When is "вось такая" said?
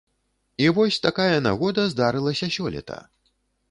0.77-1.37